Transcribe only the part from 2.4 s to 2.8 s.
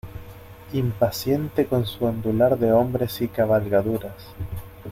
de